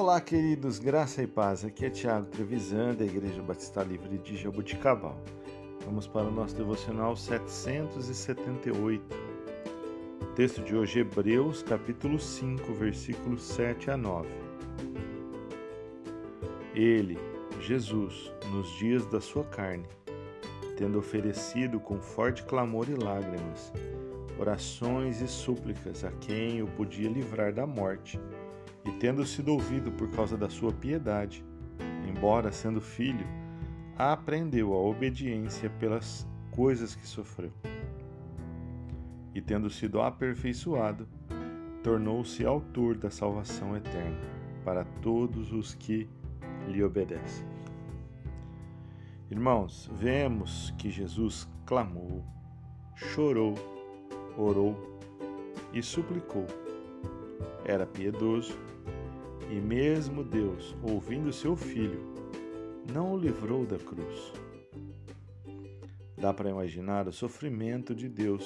Olá, 0.00 0.20
queridos, 0.20 0.78
graça 0.78 1.20
e 1.24 1.26
paz. 1.26 1.64
Aqui 1.64 1.84
é 1.84 1.90
Tiago 1.90 2.26
Trevisan, 2.26 2.94
da 2.94 3.04
Igreja 3.04 3.42
Batista 3.42 3.82
Livre 3.82 4.16
de 4.16 4.36
Jaboticabal. 4.36 5.20
Vamos 5.84 6.06
para 6.06 6.28
o 6.28 6.30
nosso 6.30 6.54
devocional 6.54 7.16
778. 7.16 9.02
O 10.22 10.26
texto 10.36 10.62
de 10.62 10.76
hoje, 10.76 11.00
Hebreus, 11.00 11.64
capítulo 11.64 12.16
5, 12.16 12.72
versículos 12.74 13.42
7 13.42 13.90
a 13.90 13.96
9. 13.96 14.28
Ele, 16.76 17.18
Jesus, 17.60 18.30
nos 18.52 18.70
dias 18.78 19.04
da 19.06 19.20
sua 19.20 19.42
carne, 19.46 19.88
tendo 20.76 21.00
oferecido 21.00 21.80
com 21.80 22.00
forte 22.00 22.44
clamor 22.44 22.88
e 22.88 22.94
lágrimas, 22.94 23.72
orações 24.38 25.20
e 25.20 25.26
súplicas 25.26 26.04
a 26.04 26.12
quem 26.20 26.62
o 26.62 26.68
podia 26.68 27.10
livrar 27.10 27.52
da 27.52 27.66
morte, 27.66 28.20
e 28.88 28.92
tendo 28.92 29.24
sido 29.26 29.52
ouvido 29.52 29.92
por 29.92 30.08
causa 30.08 30.34
da 30.34 30.48
sua 30.48 30.72
piedade, 30.72 31.44
embora 32.08 32.50
sendo 32.50 32.80
filho, 32.80 33.26
aprendeu 33.94 34.72
a 34.72 34.78
obediência 34.78 35.68
pelas 35.68 36.26
coisas 36.50 36.94
que 36.94 37.06
sofreu. 37.06 37.52
E 39.34 39.42
tendo 39.42 39.68
sido 39.68 40.00
aperfeiçoado, 40.00 41.06
tornou-se 41.82 42.46
autor 42.46 42.96
da 42.96 43.10
salvação 43.10 43.76
eterna 43.76 44.18
para 44.64 44.84
todos 45.02 45.52
os 45.52 45.74
que 45.74 46.08
lhe 46.66 46.82
obedecem. 46.82 47.46
Irmãos, 49.30 49.90
vemos 49.92 50.72
que 50.78 50.90
Jesus 50.90 51.46
clamou, 51.66 52.24
chorou, 52.96 53.54
orou 54.38 54.74
e 55.74 55.82
suplicou. 55.82 56.46
Era 57.64 57.86
piedoso 57.86 58.58
e, 59.50 59.60
mesmo 59.60 60.22
Deus, 60.22 60.76
ouvindo 60.82 61.32
seu 61.32 61.56
filho, 61.56 62.00
não 62.92 63.14
o 63.14 63.18
livrou 63.18 63.64
da 63.64 63.78
cruz. 63.78 64.32
Dá 66.16 66.34
para 66.34 66.50
imaginar 66.50 67.06
o 67.06 67.12
sofrimento 67.12 67.94
de 67.94 68.08
Deus, 68.08 68.44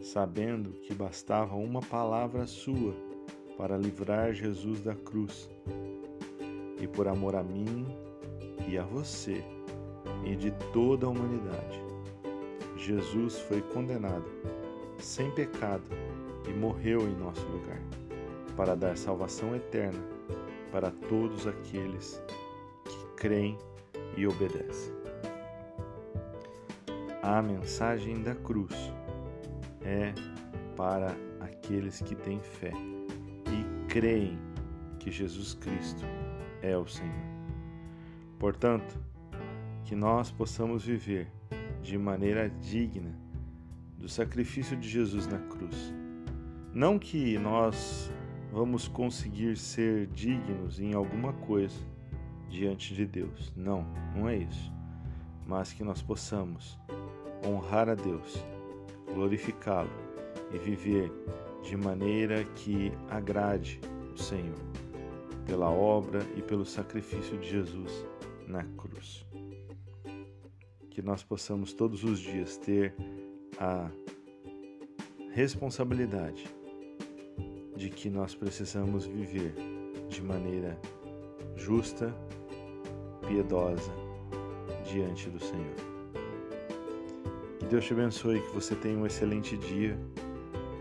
sabendo 0.00 0.70
que 0.80 0.94
bastava 0.94 1.54
uma 1.54 1.80
palavra 1.80 2.46
sua 2.46 2.94
para 3.56 3.76
livrar 3.76 4.32
Jesus 4.32 4.80
da 4.80 4.94
cruz. 4.94 5.50
E 6.80 6.86
por 6.86 7.08
amor 7.08 7.34
a 7.34 7.42
mim 7.42 7.84
e 8.68 8.78
a 8.78 8.84
você 8.84 9.44
e 10.24 10.34
de 10.36 10.50
toda 10.72 11.06
a 11.06 11.10
humanidade, 11.10 11.82
Jesus 12.76 13.38
foi 13.40 13.60
condenado 13.60 14.26
sem 14.98 15.30
pecado 15.32 15.84
e 16.48 16.52
morreu 16.52 17.00
em 17.02 17.14
nosso 17.16 17.46
lugar 17.46 17.80
para 18.56 18.74
dar 18.74 18.96
salvação 18.96 19.54
eterna 19.54 20.02
para 20.72 20.90
todos 20.90 21.46
aqueles 21.46 22.22
que 22.84 23.06
creem 23.16 23.58
e 24.16 24.26
obedecem. 24.26 24.92
A 27.22 27.42
mensagem 27.42 28.22
da 28.22 28.34
cruz 28.34 28.72
é 29.82 30.12
para 30.76 31.14
aqueles 31.40 32.00
que 32.00 32.14
têm 32.14 32.40
fé 32.40 32.72
e 33.46 33.88
creem 33.88 34.38
que 34.98 35.10
Jesus 35.10 35.54
Cristo 35.54 36.04
é 36.62 36.76
o 36.76 36.86
Senhor. 36.86 37.28
Portanto, 38.38 38.98
que 39.84 39.94
nós 39.94 40.30
possamos 40.30 40.84
viver 40.84 41.30
de 41.82 41.96
maneira 41.96 42.48
digna 42.48 43.18
do 43.96 44.08
sacrifício 44.08 44.76
de 44.76 44.88
Jesus 44.88 45.26
na 45.26 45.38
cruz. 45.38 45.92
Não 46.74 46.98
que 46.98 47.38
nós 47.38 48.10
vamos 48.52 48.88
conseguir 48.88 49.56
ser 49.56 50.06
dignos 50.08 50.78
em 50.80 50.94
alguma 50.94 51.32
coisa 51.32 51.78
diante 52.48 52.94
de 52.94 53.06
Deus. 53.06 53.52
Não, 53.56 53.86
não 54.14 54.28
é 54.28 54.36
isso. 54.36 54.72
Mas 55.46 55.72
que 55.72 55.82
nós 55.82 56.02
possamos 56.02 56.78
honrar 57.46 57.88
a 57.88 57.94
Deus, 57.94 58.44
glorificá-lo 59.14 59.90
e 60.52 60.58
viver 60.58 61.12
de 61.62 61.76
maneira 61.76 62.44
que 62.44 62.92
agrade 63.10 63.80
o 64.14 64.18
Senhor, 64.18 64.58
pela 65.46 65.70
obra 65.70 66.20
e 66.36 66.42
pelo 66.42 66.64
sacrifício 66.64 67.38
de 67.38 67.48
Jesus 67.48 68.06
na 68.46 68.64
cruz. 68.76 69.26
Que 70.90 71.02
nós 71.02 71.22
possamos 71.22 71.72
todos 71.72 72.04
os 72.04 72.18
dias 72.18 72.56
ter 72.56 72.94
a 73.58 73.90
responsabilidade 75.30 76.46
de 77.76 77.88
que 77.88 78.10
nós 78.10 78.34
precisamos 78.34 79.06
viver 79.06 79.54
de 80.08 80.22
maneira 80.22 80.78
justa, 81.56 82.14
piedosa 83.26 83.92
diante 84.90 85.28
do 85.30 85.38
Senhor. 85.38 85.74
Que 87.58 87.66
Deus 87.66 87.84
te 87.84 87.92
abençoe, 87.92 88.40
que 88.40 88.54
você 88.54 88.74
tenha 88.74 88.98
um 88.98 89.06
excelente 89.06 89.56
dia, 89.56 89.98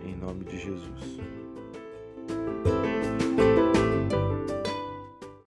em 0.06 0.16
nome 0.16 0.46
de 0.46 0.58
Jesus. 0.58 1.20